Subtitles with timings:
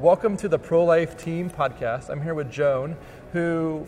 [0.00, 2.08] welcome to the Pro Life Team podcast.
[2.08, 2.96] I'm here with Joan,
[3.34, 3.86] who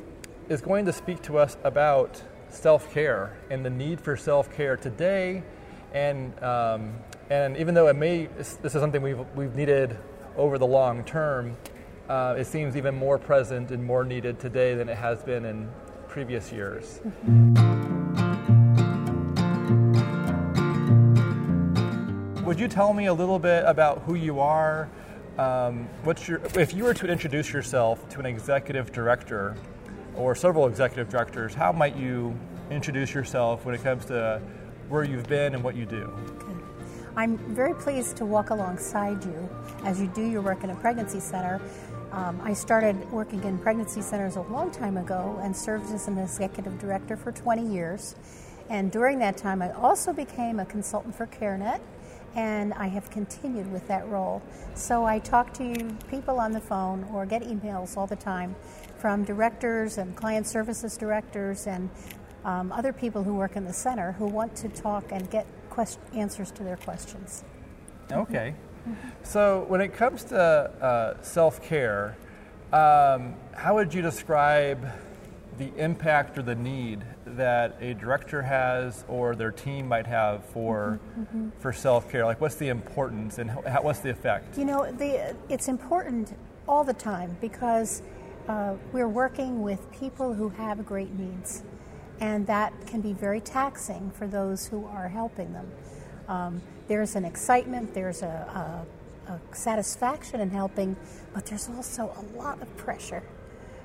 [0.51, 4.77] is going to speak to us about self care and the need for self care
[4.77, 5.43] today.
[5.95, 6.97] And, um,
[7.31, 9.97] and even though it may, this is something we've, we've needed
[10.37, 11.57] over the long term,
[12.11, 15.71] uh, it seems even more present and more needed today than it has been in
[16.09, 17.01] previous years.
[22.45, 24.91] Would you tell me a little bit about who you are?
[25.39, 29.57] Um, what's your, if you were to introduce yourself to an executive director
[30.15, 32.39] or several executive directors, how might you
[32.71, 34.43] introduce yourself when it comes to
[34.89, 36.13] where you've been and what you do?
[36.37, 36.53] Okay.
[37.17, 39.49] I'm very pleased to walk alongside you
[39.85, 41.61] as you do your work in a pregnancy center.
[42.11, 46.19] Um, I started working in pregnancy centers a long time ago and served as an
[46.19, 48.17] executive director for 20 years.
[48.69, 51.81] And during that time, I also became a consultant for CareNet
[52.35, 54.43] and I have continued with that role.
[54.75, 58.55] So I talk to you, people on the phone or get emails all the time
[58.97, 61.91] from directors and client services directors and
[62.45, 66.01] um, other people who work in the center who want to talk and get quest-
[66.15, 67.45] answers to their questions.
[68.11, 68.55] Okay.
[68.89, 69.09] Mm-hmm.
[69.23, 72.17] So when it comes to uh, self care,
[72.73, 74.87] um, how would you describe
[75.59, 77.05] the impact or the need
[77.37, 81.49] that a director has or their team might have for mm-hmm, mm-hmm.
[81.59, 82.25] for self care?
[82.25, 84.59] Like, what's the importance and how, what's the effect?
[84.59, 86.37] You know, the, it's important
[86.69, 88.03] all the time because
[88.49, 91.63] uh, we're working with people who have great needs,
[92.21, 95.71] and that can be very taxing for those who are helping them.
[96.29, 98.85] Um, there's an excitement, there's a,
[99.29, 100.97] a, a satisfaction in helping,
[101.33, 103.23] but there's also a lot of pressure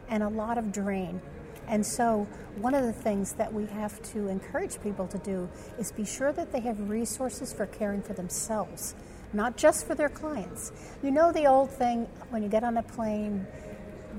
[0.10, 1.22] and a lot of drain.
[1.68, 2.28] And so,
[2.62, 6.32] one of the things that we have to encourage people to do is be sure
[6.34, 8.96] that they have resources for caring for themselves,
[9.34, 10.72] not just for their clients.
[11.04, 13.46] You know, the old thing when you get on a plane,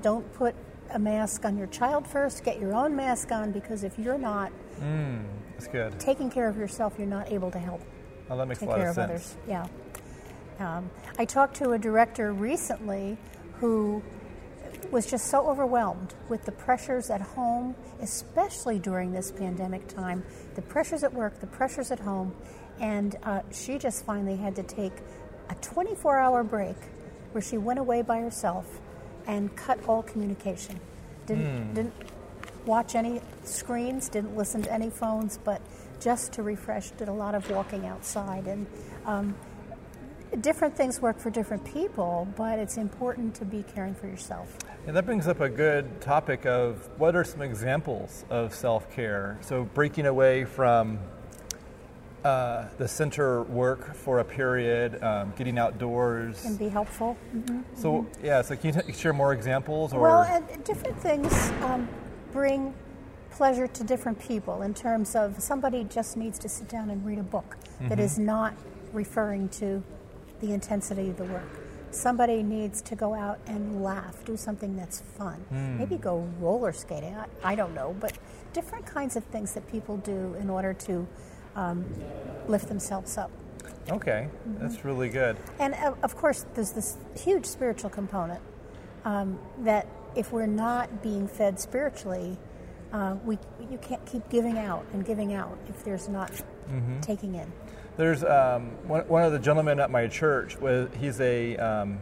[0.01, 0.55] don't put
[0.91, 4.51] a mask on your child first, get your own mask on, because if you're not
[4.79, 5.99] mm, that's good.
[5.99, 7.81] taking care of yourself, you're not able to help
[8.29, 9.35] well, that makes take a lot care of, of sense.
[9.35, 9.37] others.
[9.47, 9.67] Yeah.
[10.59, 13.17] Um, I talked to a director recently
[13.59, 14.03] who
[14.91, 20.23] was just so overwhelmed with the pressures at home, especially during this pandemic time,
[20.55, 22.33] the pressures at work, the pressures at home,
[22.79, 24.93] and uh, she just finally had to take
[25.49, 26.77] a 24 hour break
[27.31, 28.79] where she went away by herself
[29.27, 30.79] and cut all communication.
[31.25, 31.75] Didn't, mm.
[31.75, 31.93] didn't
[32.65, 35.61] watch any screens, didn't listen to any phones, but
[35.99, 38.47] just to refresh, did a lot of walking outside.
[38.47, 38.65] And
[39.05, 39.35] um,
[40.41, 44.57] different things work for different people, but it's important to be caring for yourself.
[44.87, 49.37] And that brings up a good topic of what are some examples of self care?
[49.41, 50.99] So, breaking away from
[52.23, 57.17] uh, the center work for a period, um, getting outdoors can be helpful.
[57.35, 57.61] Mm-hmm.
[57.75, 58.25] So, mm-hmm.
[58.25, 59.93] yeah, so can you t- share more examples?
[59.93, 60.01] Or?
[60.01, 61.87] Well, different things um,
[62.31, 62.73] bring
[63.31, 67.19] pleasure to different people in terms of somebody just needs to sit down and read
[67.19, 67.89] a book mm-hmm.
[67.89, 68.53] that is not
[68.91, 69.83] referring to
[70.41, 71.68] the intensity of the work.
[71.91, 75.43] Somebody needs to go out and laugh, do something that's fun.
[75.51, 75.79] Mm.
[75.79, 77.15] Maybe go roller skating.
[77.15, 78.17] I, I, don't know, but
[78.53, 81.07] different kinds of things that people do in order to
[81.55, 81.85] um,
[82.47, 83.31] lift themselves up.
[83.89, 84.61] Okay, mm-hmm.
[84.61, 85.37] that's really good.
[85.59, 88.41] And uh, of course, there's this huge spiritual component
[89.05, 92.37] um, that if we're not being fed spiritually,
[92.93, 93.37] uh, we
[93.69, 96.99] you can't keep giving out and giving out if there's not mm-hmm.
[97.01, 97.51] taking in.
[97.99, 100.55] There's um, one, one, of the gentlemen at my church.
[101.01, 101.99] He's a um,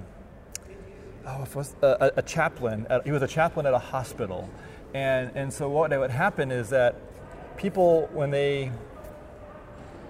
[1.26, 1.44] oh,
[1.82, 2.86] a, a chaplain.
[2.88, 4.48] At, he was a chaplain at a hospital,
[4.94, 6.94] and and so what would happen is that
[7.58, 8.72] people when they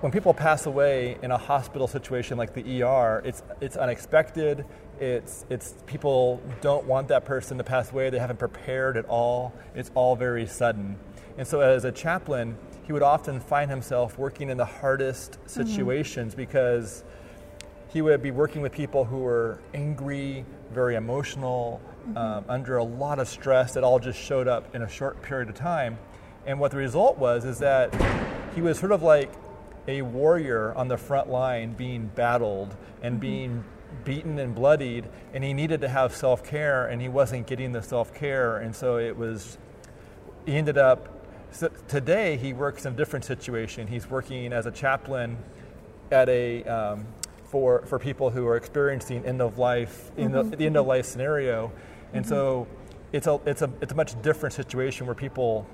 [0.01, 4.65] when people pass away in a hospital situation like the ER, it's it's unexpected.
[4.99, 8.09] It's it's people don't want that person to pass away.
[8.09, 9.53] They haven't prepared at all.
[9.75, 10.97] It's all very sudden.
[11.37, 15.47] And so as a chaplain, he would often find himself working in the hardest mm-hmm.
[15.47, 16.41] situations mm-hmm.
[16.41, 17.03] because
[17.89, 22.17] he would be working with people who were angry, very emotional, mm-hmm.
[22.17, 25.49] um, under a lot of stress that all just showed up in a short period
[25.49, 25.97] of time.
[26.45, 27.93] And what the result was is that
[28.55, 29.31] he was sort of like
[29.87, 33.21] a warrior on the front line being battled and mm-hmm.
[33.21, 33.63] being
[34.03, 37.81] beaten and bloodied, and he needed to have self care, and he wasn't getting the
[37.81, 38.57] self care.
[38.57, 39.57] And so it was,
[40.45, 41.17] he ended up
[41.51, 43.87] so today, he works in a different situation.
[43.87, 45.37] He's working as a chaplain
[46.11, 47.07] at a um,
[47.45, 50.49] for for people who are experiencing end of life in mm-hmm.
[50.49, 51.71] the, the, end of life scenario,
[52.13, 52.33] and mm-hmm.
[52.33, 52.67] so
[53.13, 55.65] it's a it's a it's a much different situation where people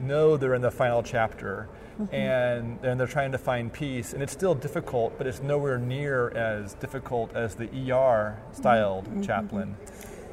[0.00, 2.12] know they're in the final chapter Mm-hmm.
[2.12, 4.14] and, and they're trying to find peace.
[4.14, 9.22] And it's still difficult, but it's nowhere near as difficult as the ER styled Mm-hmm.
[9.22, 9.76] chaplain.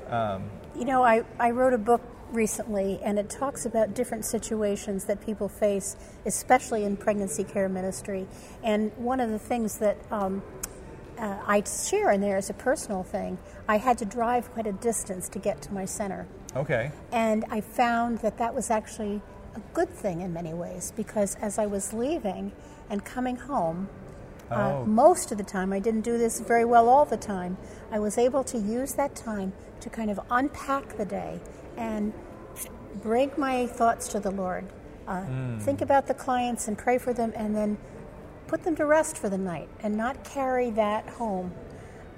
[0.10, 5.06] Um, You know, I, I wrote a book recently, and it talks about different situations
[5.06, 8.25] that people face, especially in pregnancy care ministry.
[8.63, 10.42] And one of the things that um,
[11.19, 13.38] uh, I share in there is a personal thing.
[13.68, 16.25] I had to drive quite a distance to get to my center.
[16.56, 16.92] okay.
[17.12, 19.22] And I found that that was actually
[19.56, 22.51] a good thing in many ways because as I was leaving
[22.89, 23.89] and coming home,
[24.53, 24.81] Oh.
[24.81, 27.57] uh, most of the time, I didn't do this very well all the time,
[27.89, 31.39] I was able to use that time to kind of unpack the day
[31.77, 32.12] and
[33.01, 34.65] bring my thoughts to the Lord.
[35.07, 35.24] Uh,
[35.59, 37.77] Think about the clients and pray for them, and then
[38.48, 41.53] put them to rest for the night and not carry that home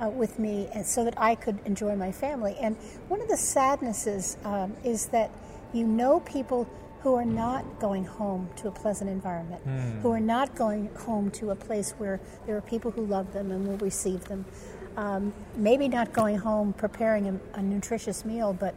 [0.02, 2.56] uh, with me and so that I could enjoy my family.
[2.60, 2.76] And
[3.10, 5.30] one of the sadnesses um, is that
[5.72, 6.68] you know people
[7.04, 9.62] who are not going home to a pleasant environment,
[10.02, 13.52] who are not going home to a place where there are people who love them
[13.52, 14.46] and will receive them.
[14.96, 18.74] Um, maybe not going home preparing a, a nutritious meal, but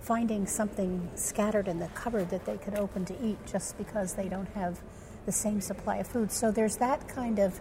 [0.00, 4.28] finding something scattered in the cupboard that they could open to eat just because they
[4.28, 4.80] don't have
[5.26, 6.32] the same supply of food.
[6.32, 7.60] So there's that kind of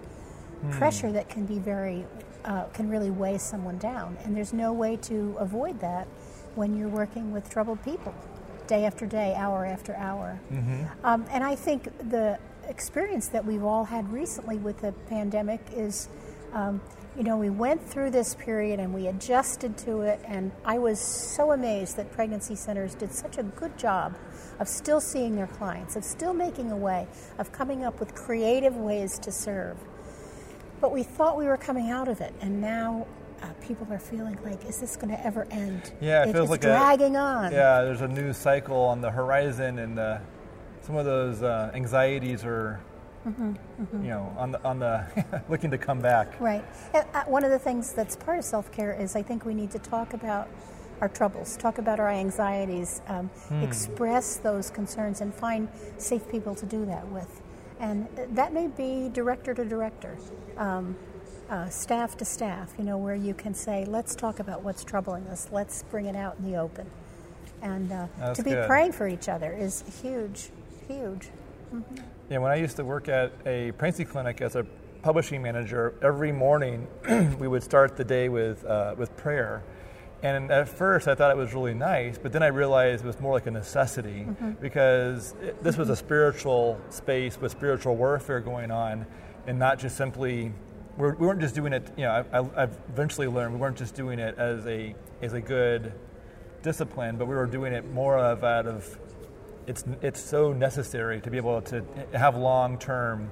[0.71, 2.05] pressure that can be very,
[2.45, 4.17] uh, can really weigh someone down.
[4.23, 6.07] And there's no way to avoid that
[6.55, 8.15] when you're working with troubled people
[8.69, 10.39] day after day, hour after hour.
[11.03, 16.07] Um, and I think the experience that we've all had recently with the pandemic is,
[16.53, 16.79] um,
[17.17, 20.21] you know, we went through this period and we adjusted to it.
[20.23, 24.15] And I was so amazed that pregnancy centers did such a good job
[24.59, 27.07] of still seeing their clients, of still making a way,
[27.39, 29.77] of coming up with creative ways to serve.
[30.79, 33.07] But we thought we were coming out of it, and now
[33.41, 35.91] uh, people are feeling like, is this going to ever end?
[36.01, 37.51] Yeah, it feels it's like dragging a, on.
[37.51, 40.19] Yeah, there's a new cycle on the horizon, and uh,
[40.81, 42.79] some of those uh, anxieties are,
[43.27, 45.05] Mm-hmm, you know, on the on the
[45.49, 46.39] looking to come back.
[46.39, 46.63] Right.
[46.93, 49.53] And, uh, one of the things that's part of self care is I think we
[49.53, 50.47] need to talk about
[51.01, 53.61] our troubles, talk about our anxieties, um, Hmm.
[53.61, 57.41] express those concerns, and find safe people to do that with.
[57.81, 60.17] And uh, that may be director to director,
[60.57, 60.95] um,
[61.49, 65.25] uh, staff to staff, you know, where you can say, let's talk about what's troubling
[65.27, 66.87] us, let's bring it out in the open.
[67.61, 68.67] And uh, to be good.
[68.67, 70.49] praying for each other is huge,
[70.87, 71.27] huge.
[72.29, 74.65] Yeah, when I used to work at a pregnancy clinic as a
[75.01, 76.87] publishing manager, every morning
[77.39, 79.63] we would start the day with uh, with prayer.
[80.21, 83.21] And at first, I thought it was really nice, but then I realized it was
[83.21, 84.27] more like a necessity
[84.59, 89.05] because it, this was a spiritual space with spiritual warfare going on,
[89.47, 90.51] and not just simply
[90.99, 91.89] we're, we weren't just doing it.
[91.97, 95.41] You know, I, I, eventually learned we weren't just doing it as a as a
[95.41, 95.93] good
[96.61, 98.99] discipline, but we were doing it more of out of
[99.65, 103.31] it's it's so necessary to be able to have long term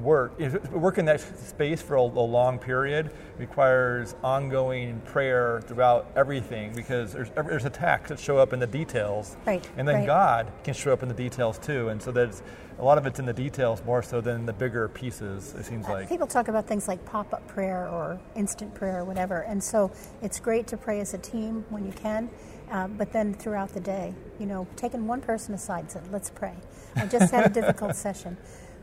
[0.00, 0.38] work.
[0.70, 7.12] Work in that space for a, a long period requires ongoing prayer throughout everything because
[7.12, 10.06] there's there's attacks that show up in the details, Right, and then right.
[10.06, 12.42] God can show up in the details too, and so there's
[12.78, 15.54] a lot of it's in the details more so than the bigger pieces.
[15.58, 16.08] It seems like.
[16.08, 19.90] People talk about things like pop up prayer or instant prayer or whatever, and so
[20.22, 22.30] it's great to pray as a team when you can,
[22.70, 26.54] uh, but then throughout the day, you know, taking one person aside, said, let's pray.
[26.96, 28.36] I just had a difficult session.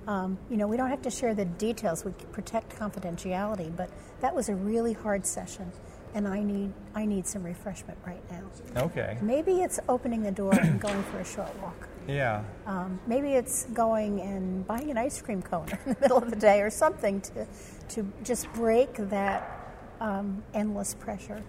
[0.09, 3.91] Um, you know, we don't have to share the details, we protect confidentiality, but
[4.21, 5.71] that was a really hard session,
[6.15, 8.41] and I need, I need some refreshment right now.
[8.85, 9.19] Okay.
[9.21, 11.87] Maybe it's opening the door and going for a short walk.
[12.07, 12.43] Yeah.
[12.65, 16.35] Um, maybe it's going and buying an ice cream cone in the middle of the
[16.35, 17.47] day or something to,
[17.89, 21.43] to just break that um, endless pressure.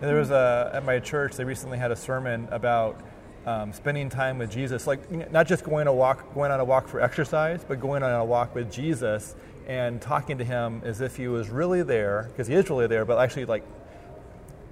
[0.00, 1.36] There was a at my church.
[1.36, 3.00] They recently had a sermon about
[3.48, 6.86] um, spending time with Jesus, like not just going a walk, going on a walk
[6.86, 9.34] for exercise, but going on a walk with Jesus
[9.66, 13.04] and talking to him as if he was really there, because he is really there,
[13.04, 13.64] but actually like,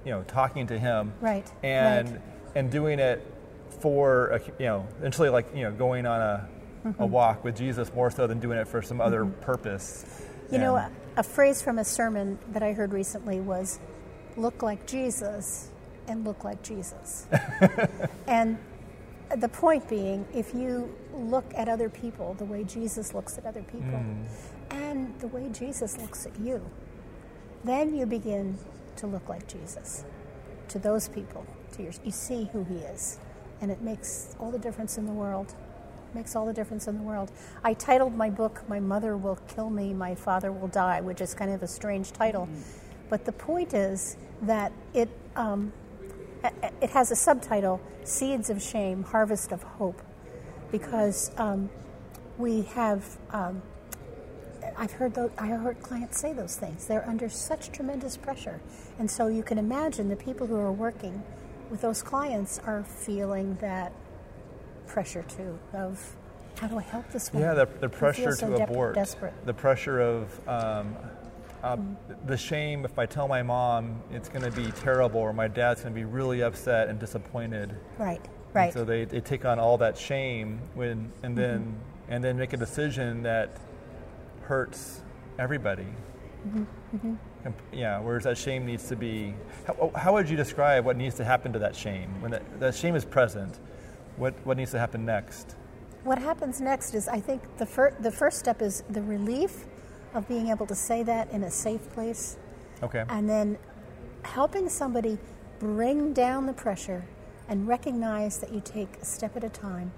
[0.05, 2.21] you know, talking to him, Right, and right.
[2.55, 3.25] and doing it
[3.81, 6.49] for a, you know, essentially like you know going on a
[6.85, 7.01] Mm-hmm.
[7.01, 10.05] a walk with Jesus more so than doing it for some other purpose.
[10.51, 13.79] You know, a, a phrase from a sermon that I heard recently was
[14.37, 15.69] look like Jesus
[16.07, 17.25] and look like Jesus.
[18.27, 18.57] and
[19.35, 23.63] the point being, if you look at other people the way Jesus looks at other
[23.63, 23.99] people
[24.69, 26.61] and the way Jesus looks at you,
[27.63, 28.57] then you begin
[28.95, 30.05] to look like Jesus
[30.69, 31.45] to those people.
[31.73, 33.19] To your, you see who he is,
[33.61, 35.53] and it makes all the difference in the world.
[36.13, 37.31] Makes all the difference in the world.
[37.63, 41.33] I titled my book "My Mother Will Kill Me, My Father Will Die," which is
[41.33, 42.47] kind of a strange title,
[43.09, 45.73] but the point is that it um,
[46.81, 50.01] it has a subtitle: "Seeds of Shame, Harvest of Hope."
[50.71, 51.69] because um,
[52.37, 53.17] we have.
[53.31, 53.61] Um,
[54.79, 56.85] I've heard those, I heard clients say those things.
[56.85, 58.61] They're under such tremendous pressure,
[58.99, 61.23] and so you can imagine the people who are working
[61.71, 63.91] with those clients are feeling that
[64.85, 66.15] pressure too of
[66.59, 67.49] how do I help this woman?
[67.49, 69.33] Yeah, the, the pressure so to de- abort, desperate.
[69.45, 70.95] the pressure of um,
[71.63, 71.77] uh,
[72.25, 72.85] the shame.
[72.85, 75.99] If I tell my mom, it's going to be terrible, or my dad's going to
[75.99, 77.75] be really upset and disappointed.
[77.97, 78.73] Right, And right.
[78.73, 82.13] so they, they take on all that shame when, and then Mm-hmm.
[82.13, 83.49] and then make a decision that
[84.43, 85.01] hurts
[85.39, 85.87] everybody.
[86.47, 89.33] Mm-hmm, Com- Yeah, whereas that shame needs to be.
[89.65, 92.75] How, how would you describe what needs to happen to that shame when that, that
[92.75, 93.59] shame is present?
[94.15, 95.55] What what needs to happen next?
[96.03, 99.65] What happens next is I think the, fir- the first step is the relief
[100.17, 102.37] of being able to say that in a safe place,
[102.81, 103.05] Okay.
[103.07, 103.57] and then
[104.23, 105.17] helping somebody
[105.59, 107.05] bring down the pressure
[107.47, 109.91] and recognize that you take a step at a time.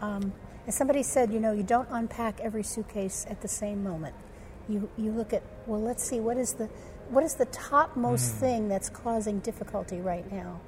[0.00, 0.32] Um,
[0.66, 4.14] as somebody said, you know, you don't unpack every suitcase at the same moment.
[4.68, 6.66] You, you look at, well, let's see, what is the,
[7.10, 10.60] what is the topmost thing that's causing difficulty right now?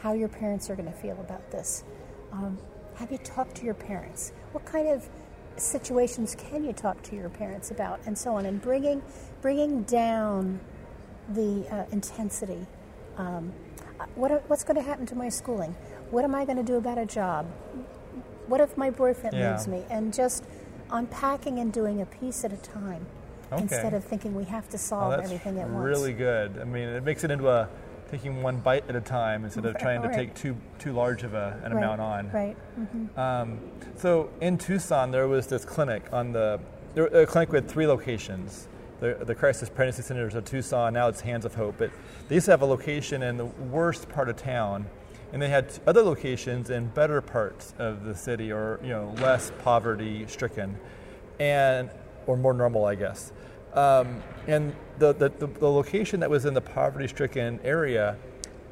[0.00, 1.84] How your parents are going to feel about this.
[2.32, 2.58] Um,
[2.96, 4.32] have you talked to your parents?
[4.52, 5.08] What kind of
[5.56, 8.46] situations can you talk to your parents about, and so on?
[8.46, 9.02] And bringing,
[9.40, 10.60] bringing down
[11.28, 12.66] the uh, intensity.
[13.16, 13.52] Um,
[14.14, 15.74] what, what's going to happen to my schooling?
[16.10, 17.46] What am I going to do about a job?
[18.46, 19.52] What if my boyfriend Yeah.
[19.52, 19.84] leaves me?
[19.90, 20.44] And just
[20.90, 23.06] unpacking and doing a piece at a time
[23.52, 23.62] Okay.
[23.62, 25.84] instead of thinking we have to Oh, solve that's everything at once.
[25.84, 26.58] really good.
[26.60, 27.68] I mean, it makes it into a
[28.12, 31.32] taking one bite at a time instead of trying to take too too large of
[31.34, 32.30] a, an right, amount on.
[32.30, 32.56] Right.
[32.76, 33.58] hmm Um,
[33.96, 36.60] so in Tucson, there was this clinic on the
[36.94, 38.68] there, a clinic with three locations.
[39.00, 40.94] The, the Crisis Pregnancy Centers of Tucson.
[40.94, 41.90] Now it's Hands of Hope, but
[42.28, 44.86] they used to have a location in the worst part of town,
[45.32, 49.50] and they had other locations in better parts of the city, or you know, less
[49.64, 50.78] poverty stricken,
[51.40, 51.90] and
[52.28, 53.32] or more normal, I guess.
[53.74, 58.18] Um, and the, the, the, location that was in the poverty stricken area,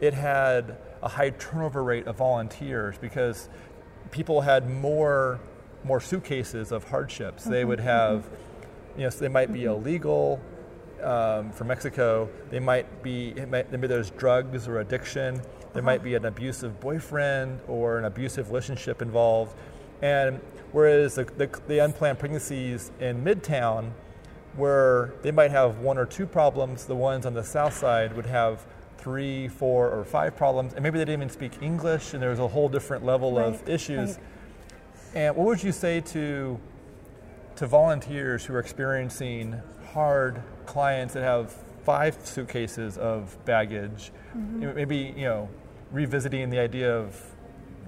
[0.01, 3.49] it had a high turnover rate of volunteers because
[4.11, 5.41] people had more
[5.85, 7.45] more suitcases of hardships.
[7.45, 8.29] They would have,
[8.97, 10.41] you know, so they might be illegal
[11.03, 12.29] um, from Mexico.
[12.51, 15.41] They might be might, maybe there's drugs or addiction.
[15.73, 19.57] There might be an abusive boyfriend or an abusive relationship involved.
[20.03, 20.41] And
[20.73, 23.93] whereas the, the, the unplanned pregnancies in Midtown,
[24.57, 28.27] where they might have one or two problems, the ones on the south side would
[28.27, 28.65] have
[28.99, 32.39] three, four, or five problems, and maybe they didn't even speak English, and there was
[32.39, 34.11] a whole different level of issues.
[34.17, 34.19] right.
[35.15, 36.59] And what would you say to
[37.57, 39.61] to volunteers who are experiencing
[39.93, 41.53] hard clients that have
[41.85, 44.13] five suitcases of baggage?
[44.37, 44.75] Mm-hmm.
[44.77, 45.49] Maybe you know,
[45.91, 47.21] revisiting the idea of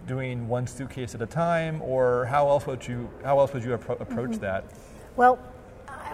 [0.07, 3.77] doing one suitcase at a time, or how else would you how else would you
[3.77, 4.41] appro- approach Mm-hmm.
[4.41, 4.65] that?
[5.15, 5.39] Well,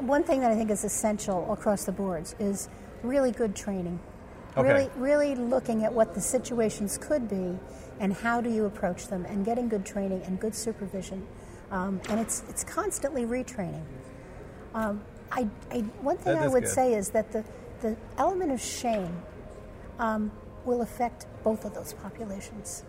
[0.00, 2.68] one thing that I think is essential across the boards is
[3.02, 3.98] really good training.
[4.56, 4.68] Okay.
[4.68, 7.58] Really, really looking at what the situations could be
[8.00, 11.26] and how do you approach them, and getting good training and good supervision.
[11.70, 13.82] Um, and it's it's constantly retraining.
[14.74, 15.02] Um,
[15.32, 16.72] I, I, one thing That I would good.
[16.72, 17.44] say is that the,
[17.80, 19.20] the element of shame
[19.98, 20.30] um,
[20.64, 22.84] will affect both of those populations.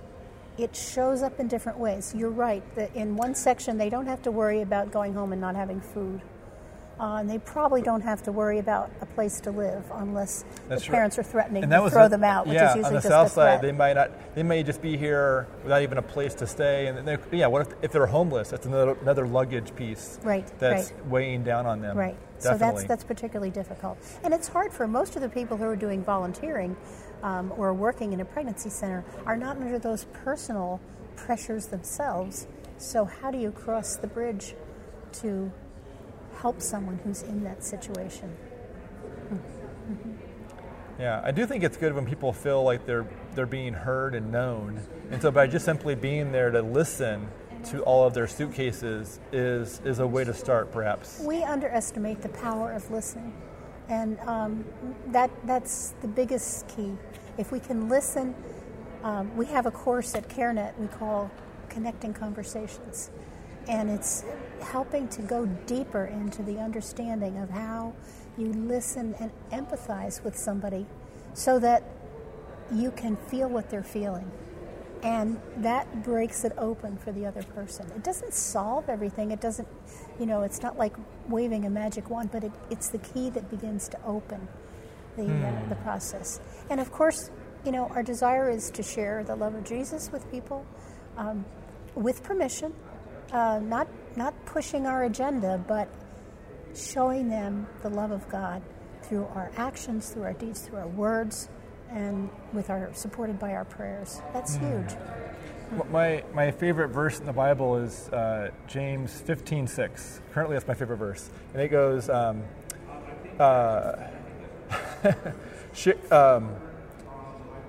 [0.57, 2.13] It shows up in different ways.
[2.15, 5.41] You're right that in one section they don't have to worry about going home and
[5.41, 6.21] not having food.
[6.99, 10.83] Uh, and they probably don't have to worry about a place to live unless That's
[10.83, 10.95] the right.
[10.97, 12.87] parents are threatening And to that was throw a- them out, which yeah, is usually
[12.87, 14.35] on the just south side, they might not.
[14.35, 16.87] They may just be here without even a place to stay.
[16.87, 18.49] And yeah, what if, if they're homeless?
[18.49, 20.19] That's another another luggage piece.
[20.23, 21.05] Right, That's right.
[21.05, 21.97] weighing down on them.
[21.97, 22.17] Right.
[22.39, 22.75] So Definitely.
[22.81, 26.03] that's that's particularly difficult, and it's hard for most of the people who are doing
[26.03, 26.75] volunteering
[27.23, 30.79] um, or working in a pregnancy center are not under those personal
[31.17, 32.47] pressures themselves.
[32.77, 34.55] So how do you cross the bridge
[35.21, 35.51] to
[36.41, 38.35] help someone who's in that situation?
[40.99, 44.31] Yeah, I do think it's good when people feel like they're they're being heard and
[44.31, 44.81] known.
[45.11, 47.29] And so by just simply being there to listen
[47.65, 51.21] to all of their suitcases is is a way to start perhaps.
[51.21, 53.33] We underestimate the power of listening,
[53.87, 54.65] and um,
[55.07, 56.91] that that's the biggest key.
[57.37, 58.35] If we can listen,
[59.03, 61.31] um, we have a course at CareNet we call
[61.69, 63.09] Connecting Conversations,
[63.69, 64.25] and it's
[64.61, 67.93] helping to go deeper into the understanding of how
[68.37, 70.85] you listen and empathize with somebody,
[71.33, 71.83] so that
[72.73, 74.29] you can feel what they're feeling
[75.03, 77.89] and that breaks it open for the other person.
[77.95, 79.31] It doesn't solve everything.
[79.31, 79.67] It doesn't,
[80.19, 80.93] you know, it's not like
[81.27, 84.47] waving a magic wand, but it, it's the key that begins to open
[85.15, 86.41] the uh, the process.
[86.69, 87.31] And of course,
[87.65, 90.65] you know, our desire is to share the love of Jesus with people,
[91.17, 91.45] um,
[91.95, 92.73] with permission.
[93.31, 95.87] Uh, not not pushing our agenda, but
[96.75, 98.61] showing them the love of God
[99.03, 101.49] through our actions, through our deeds, through our words,
[101.89, 104.21] and with our supported by our prayers.
[104.33, 104.87] That's Mm.
[104.87, 104.97] huge.
[105.91, 110.21] My, my favorite verse in the Bible is uh, James 15 6.
[110.33, 111.29] Currently, that's my favorite verse.
[111.53, 112.43] And it goes, um,
[113.39, 114.07] uh,
[116.11, 116.55] um,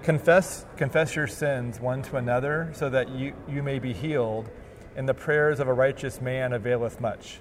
[0.03, 4.49] confess, confess your sins one to another so that you, you may be healed,
[4.97, 7.39] and the prayers of a righteous man availeth much.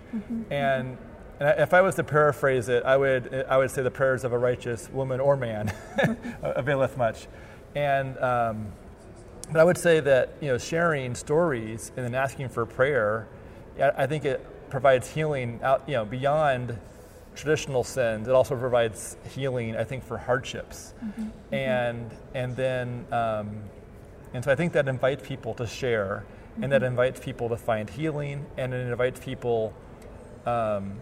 [0.51, 0.97] And,
[1.39, 4.33] and if I was to paraphrase it, I would, I would say the prayers of
[4.33, 5.73] a righteous woman or man
[6.41, 7.27] availeth much.
[7.75, 8.71] And um,
[9.51, 13.27] but I would say that you know sharing stories and then asking for prayer,
[13.79, 16.77] I I think it provides healing out you know beyond
[17.35, 18.27] traditional sins.
[18.27, 20.93] It also provides healing, I think, for hardships,
[21.51, 23.63] and and then um,
[24.33, 26.25] and so I think that invites people to share,
[26.61, 29.73] and that invites people to find healing, and it invites people
[30.45, 30.93] um,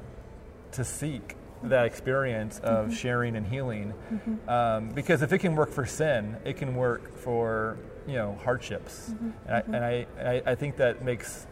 [0.72, 2.94] to seek that experience of mm-hmm.
[2.94, 3.94] sharing and healing.
[4.12, 4.50] Mm-hmm.
[4.50, 9.10] Um, because if it can work for sin, it can work for you know hardships,
[9.10, 9.30] mm-hmm.
[9.48, 11.48] and, I, and I, I, I think that makes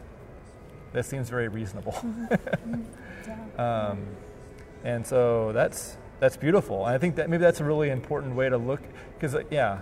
[0.93, 1.95] that seems very reasonable.
[3.57, 4.05] um,
[4.83, 6.85] and so that's that's beautiful.
[6.85, 8.81] And I think that maybe that's a really important way to look
[9.15, 9.81] because uh, yeah.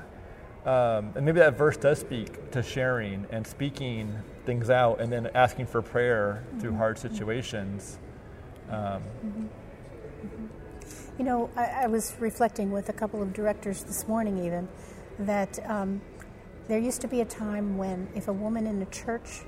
[0.66, 4.16] Um, and maybe that verse does speak to sharing and speaking
[4.46, 8.00] things out and then asking for prayer through hard situations.
[8.70, 9.04] Um,
[11.20, 14.68] You know, I, I was reflecting with a couple of directors this morning, even,
[15.20, 16.02] that um,
[16.68, 19.42] there used to be a time when if a woman in a church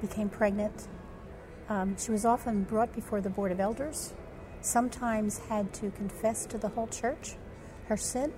[0.00, 0.88] became pregnant,
[1.68, 4.12] um, she was often brought before the Board of Elders,
[4.60, 7.36] sometimes had to confess to the whole church
[7.86, 8.32] her sin,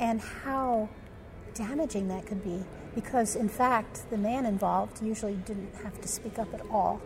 [0.00, 0.88] and how
[1.58, 2.62] damaging that could be.
[2.94, 7.00] Because, in fact, the man involved usually didn't have to speak up at all.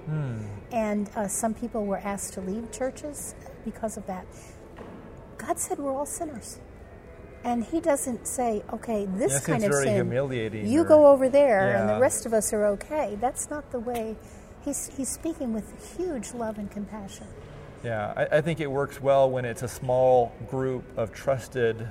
[0.70, 4.24] And uh, some people were asked to leave churches because of that.
[5.38, 6.58] God said we're all sinners.
[7.44, 11.28] And He doesn't say, okay, this kind of very sin, humiliating you or- go over
[11.28, 13.18] there and the rest of us are okay.
[13.20, 14.16] That's not the way.
[14.64, 17.26] He's, he's speaking with huge love and compassion.
[17.82, 21.90] Yeah, I, I think it works well when it's a small group of trusted,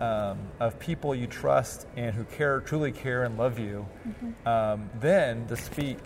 [0.00, 3.86] um, of people you trust and who care, truly care and love you.
[4.06, 4.48] Mm-hmm.
[4.48, 5.98] Um, then to speak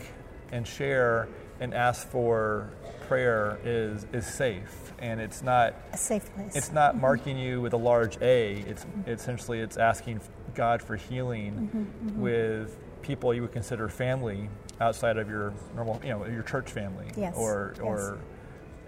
[0.50, 1.28] and share
[1.60, 2.70] and ask for
[3.08, 6.56] prayer is is safe, and it's not A safe place.
[6.56, 7.02] it's not mm-hmm.
[7.02, 8.56] marking you with a large A.
[8.66, 9.10] It's mm-hmm.
[9.10, 10.20] essentially it's asking
[10.54, 14.48] God for healing with people you would consider family
[14.80, 17.82] outside of your normal, you know, your church family, Yes, or yes.
[17.84, 18.18] or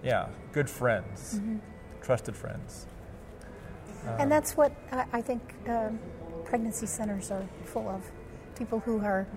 [0.03, 1.39] yeah, good friends,
[2.01, 2.87] trusted friends.
[4.19, 5.99] And that's what I, I think um,
[6.45, 8.09] pregnancy centers are full of.
[8.57, 9.27] People who are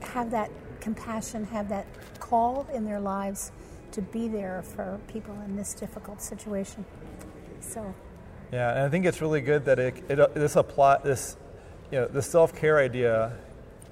[0.00, 1.86] have that compassion, have that
[2.20, 3.52] call in their lives
[3.92, 6.84] to be there for people in this difficult situation.
[7.60, 7.94] So,
[8.52, 11.36] Yeah, and I think it's really good that it, it this apply this
[11.90, 13.32] you know the self care idea,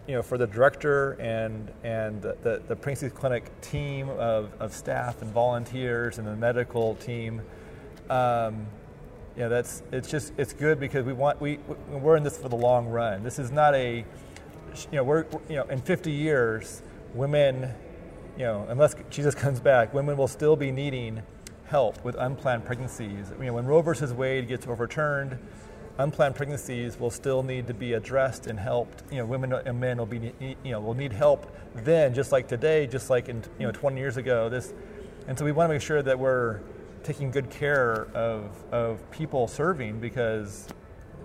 [0.07, 4.73] you know, for the director and and the, the, the Pregnancy Clinic team of, of
[4.73, 7.43] staff and volunteers and the medical team.
[8.09, 8.67] Um,
[9.37, 11.59] yeah, that's it's just it's good because we want we
[11.91, 13.23] we're in this for the long run.
[13.23, 14.07] This is not a you
[14.93, 16.83] know we're you know in 50 years
[17.15, 17.73] women
[18.37, 21.23] you know unless Jesus comes back women will still be needing
[21.67, 23.31] help with unplanned pregnancies.
[23.39, 25.39] You know when Roe versus Wade gets overturned,
[25.99, 29.03] unplanned pregnancies will still need to be addressed and helped.
[29.11, 32.49] You know women and men will be you know will need help then just like
[32.49, 34.49] today, just like in you know 20 years ago.
[34.49, 34.73] This
[35.29, 36.61] and so we want to make sure that we're
[37.07, 40.67] taking good care of, of people serving because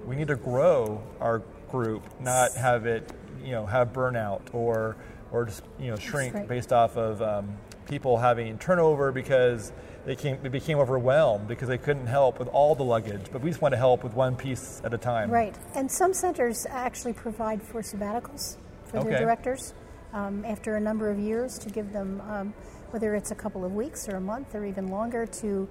[0.05, 1.39] we need to grow our
[1.69, 3.11] group, not have it,
[3.43, 4.95] you know, have burnout or
[5.31, 6.47] or just you know shrink right.
[6.47, 9.71] based off of um, people having turnover because
[10.05, 13.25] they came they became overwhelmed because they couldn't help with all the luggage.
[13.31, 15.31] But we just want to help with one piece at a time.
[15.31, 15.55] right.
[15.75, 19.73] And some centers actually provide for sabbaticals for their directors
[20.13, 22.53] um, after a number of years to give them, um,
[22.91, 25.67] whether it's a couple of weeks or a month or even longer, to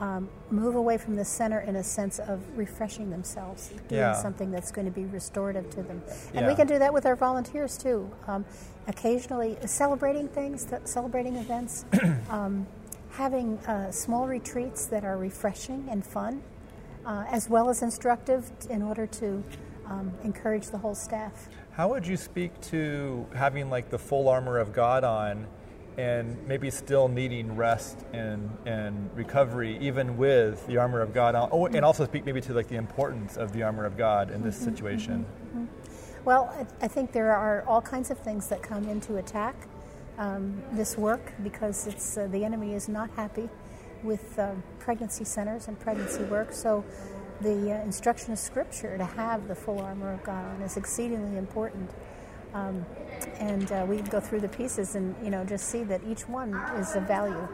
[0.00, 4.12] um, move away from the center in a sense of refreshing themselves, doing Yeah.
[4.14, 6.02] something that's going to be restorative to them.
[6.34, 8.10] And we can do that with our volunteers too.
[8.26, 8.44] Um,
[8.88, 11.84] occasionally, celebrating things, th- celebrating events,
[12.28, 12.66] um,
[13.10, 16.42] having uh, small retreats that are refreshing and fun,
[17.06, 19.44] uh, as well as instructive in order to
[19.86, 21.48] um, encourage the whole staff.
[21.72, 25.46] How would you speak to having like the full armor of God on
[25.96, 31.34] and maybe still needing rest and, and recovery even with the armor of God?
[31.52, 34.42] Oh, and also speak maybe to like the importance of the armor of God in
[34.42, 35.26] this situation.
[36.24, 39.54] Well, I, I think there are all kinds of things that come into attack
[40.18, 43.48] um, this work because it's uh, the enemy is not happy
[44.02, 46.52] with uh, pregnancy centers and pregnancy work.
[46.52, 46.84] So
[47.40, 51.36] the uh, instruction of Scripture to have the full armor of God on is exceedingly
[51.36, 51.90] important.
[52.54, 52.86] Um,
[53.38, 56.28] and uh, we can go through the pieces and you know just see that each
[56.28, 57.46] one is of value.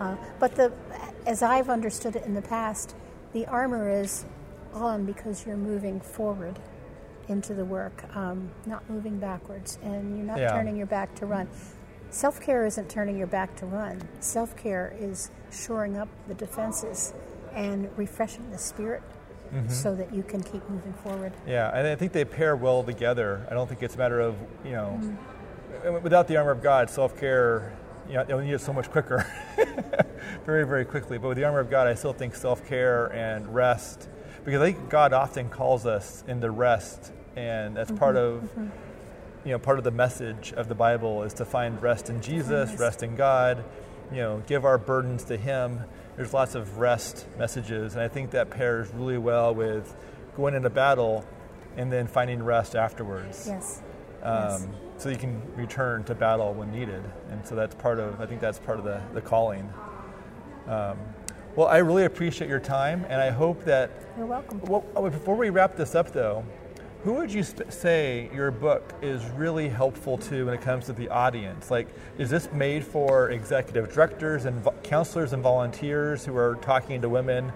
[0.00, 0.72] Uh, but the,
[1.26, 2.94] as I've understood it in the past,
[3.32, 4.24] the armor is
[4.74, 6.58] on because you're moving forward
[7.28, 10.52] into the work, um, not moving backwards, and you're not Yeah.
[10.52, 11.48] turning your back to run.
[12.10, 14.00] Self care isn't turning your back to run.
[14.20, 17.12] Self care is shoring up the defenses
[17.54, 19.02] and refreshing the spirit
[19.52, 19.68] Mm-hmm.
[19.68, 21.32] so that you can keep moving forward.
[21.46, 23.46] Yeah, and I think they pair well together.
[23.50, 26.02] I don't think it's a matter of, you know, Mm-hmm.
[26.02, 27.72] without the armor of God, self care,
[28.08, 29.26] you know, you'll need it so much quicker,
[30.46, 31.18] very, very quickly.
[31.18, 34.08] But with the armor of God, I still think self care and rest,
[34.44, 38.48] because I think God often calls us into rest, and that's part of,
[39.44, 42.78] you know, part of the message of the Bible is to find rest in Jesus,
[42.78, 43.64] rest in God,
[44.10, 45.80] you know, give our burdens to Him.
[46.16, 49.94] There's lots of rest messages, and I think that pairs really well with
[50.36, 51.24] going into battle
[51.76, 53.46] and then finding rest afterwards.
[53.46, 53.82] Yes.
[54.22, 54.68] Um, Yes.
[54.98, 58.18] So you can return to battle when needed, and so that's part of.
[58.18, 59.70] I think that's part of the, the calling.
[60.66, 60.96] Um,
[61.54, 64.60] well, I really appreciate your time, and I hope that You're welcome.
[64.62, 66.44] well, oh, before we wrap this up, though,
[67.06, 70.92] who would you sp- say your book is really helpful to when it comes to
[70.92, 71.70] the audience?
[71.70, 71.86] Like,
[72.18, 77.08] is this made for executive directors and vo- counselors and volunteers who are talking to
[77.08, 77.52] women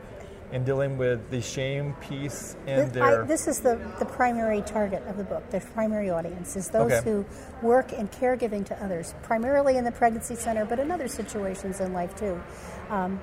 [0.52, 5.02] and dealing with the shame piece in Th- I- this is the, the primary target
[5.08, 5.50] of the book.
[5.50, 7.10] The primary audience is those Okay.
[7.10, 7.26] who
[7.60, 11.92] work in caregiving to others, primarily in the pregnancy center, but in other situations in
[11.92, 12.40] life too.
[12.88, 13.20] Um,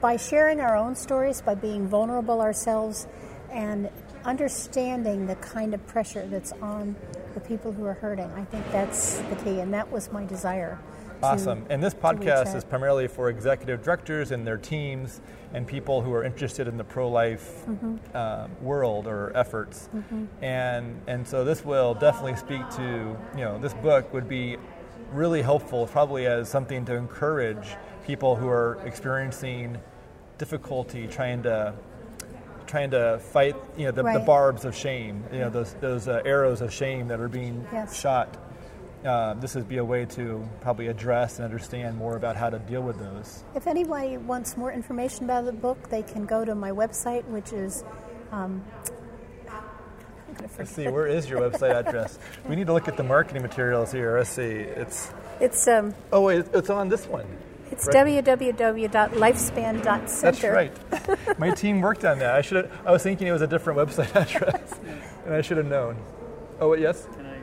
[0.00, 3.08] by sharing our own stories, by being vulnerable ourselves,
[3.50, 3.90] and
[4.24, 6.96] understanding the kind of pressure that's on
[7.34, 10.78] the people who are hurting, I think that's the key, and that was my desire.
[11.20, 11.64] to- Awesome.
[11.70, 15.20] And this podcast is primarily for executive directors and their teams
[15.54, 18.16] and people who are interested in the pro life Mm-hmm.
[18.16, 19.88] um, world or efforts.
[20.40, 24.56] And, and so this will definitely speak to, you know, this book would be
[25.12, 29.78] really helpful, probably as something to encourage people who are experiencing
[30.38, 31.72] difficulty trying to
[32.72, 36.22] trying to fight you know the, the barbs of shame you know those those uh,
[36.24, 38.00] arrows of shame that are being Yes.
[38.00, 38.34] shot
[39.04, 42.60] uh, this would be a way to probably address and understand more about how to
[42.60, 43.42] deal with those.
[43.52, 47.52] If anybody wants more information about the book, they can go to my website, which
[47.52, 47.82] is.
[48.30, 48.62] Um,
[50.56, 52.18] Let's see, where is your website address?
[52.48, 54.16] we need to look at the marketing materials here.
[54.16, 54.42] Let's see.
[54.42, 57.26] It's It's um, oh wait, it's on this one.
[57.72, 58.24] It's Right.
[58.24, 60.22] www.lifespan.center.
[60.22, 61.38] That's right.
[61.38, 62.34] My team worked on that.
[62.36, 62.70] I should.
[62.84, 64.78] I was thinking it was a different website address,
[65.24, 65.96] and I should have known.
[66.60, 67.38] Oh wait, yes, Can I,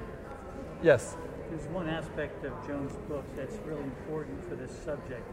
[0.81, 1.17] yes.
[1.49, 5.27] there's one aspect of Joan's book that's really important for this subject.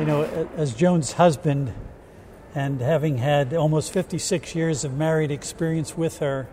[0.00, 1.72] You know, as Joan's husband,
[2.56, 6.48] and having had almost 56 years of married experience with her,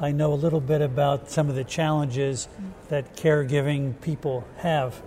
[0.00, 2.48] I know a little bit about some of the challenges
[2.88, 5.00] that caregiving people have.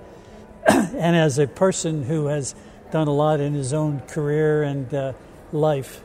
[0.67, 2.55] and as a person who has
[2.91, 5.13] done a lot in his own career and uh,
[5.51, 6.03] life,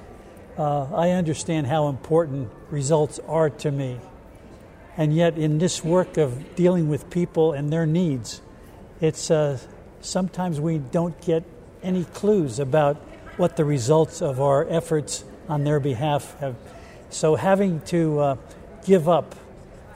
[0.56, 4.00] uh, I understand how important results are to me.
[4.96, 8.40] And yet, in this work of dealing with people and their needs,
[9.00, 9.58] it's uh,
[10.00, 11.44] sometimes we don't get
[11.82, 12.96] any clues about
[13.36, 16.56] what the results of our efforts on their behalf have.
[17.10, 18.36] So, having to uh,
[18.86, 19.34] give up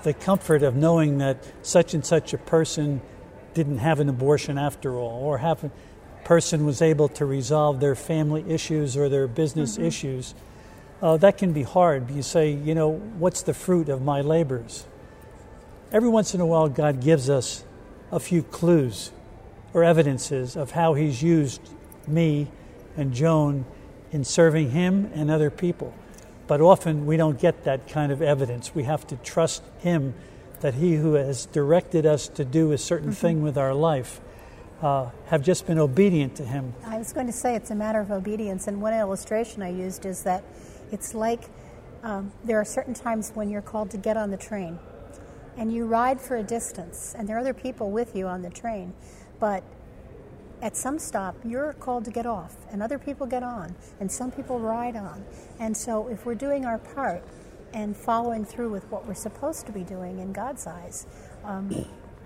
[0.03, 3.01] the comfort of knowing that such and such a person
[3.55, 5.71] didn't have an abortion after all, or have a
[6.25, 10.35] person was able to resolve their family issues or their business issues,
[11.03, 12.11] uh, that can be hard.
[12.11, 14.87] You say, you know, what's the fruit of my labors?
[15.93, 17.65] Every once in a while, God gives us
[18.13, 19.11] a few clues
[19.73, 21.61] or evidences of how He's used
[22.07, 22.49] me
[22.97, 23.65] and Joan
[24.13, 25.95] in serving Him and other people.
[26.47, 28.75] But often we don't get that kind of evidence.
[28.75, 30.15] We have to trust Him
[30.61, 34.21] that He who has directed us to do a certain thing with our life
[34.83, 36.75] uh, have just been obedient to Him.
[36.85, 40.07] I was going to say it's a matter of obedience, and one illustration I used
[40.07, 40.45] is that
[40.93, 41.45] it's like
[42.03, 44.79] um, there are certain times when you're called to get on the train,
[45.57, 48.51] and you ride for a distance, and there are other people with you on the
[48.51, 48.95] train,
[49.39, 49.63] but
[50.63, 54.31] at some stop you're called to get off, and other people get on, and some
[54.31, 55.25] people ride on,
[55.59, 57.23] and so if we're doing our part
[57.73, 61.07] and following through with what we're supposed to be doing in God's eyes.
[61.45, 61.71] Um,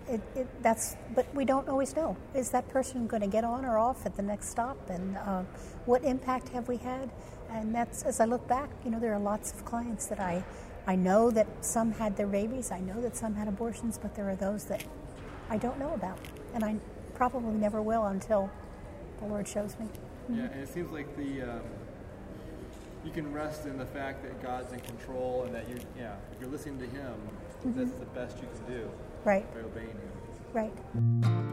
[0.09, 2.16] it, it, that's, but we don't always know.
[2.35, 4.90] Is that person going to get on or off at the next stop?
[4.90, 5.42] And uh,
[5.87, 7.11] what impact have we had?
[7.50, 10.44] And that's as I look back, you know, there are lots of clients that I,
[10.87, 12.70] I know that some had their babies.
[12.70, 14.85] I know that some had abortions, but there are those that
[15.48, 16.18] I don't know about.
[16.54, 16.76] And I
[17.14, 18.50] probably never will until
[19.20, 19.87] the Lord shows me.
[20.28, 21.61] Yeah, and it seems like the um,
[23.04, 26.40] you can rest in the fact that God's in control and that you, yeah, if
[26.40, 27.14] you're listening to Him,
[27.64, 28.00] that's mm-hmm.
[28.00, 28.90] the best you can do
[29.24, 30.10] Right, by obeying Him.
[30.52, 31.52] right.